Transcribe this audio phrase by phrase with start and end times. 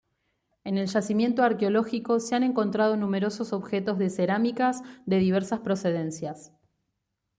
[0.63, 6.51] En el yacimiento arqueológico se han encontrado numerosos objetos de cerámicas de diversas procedencias.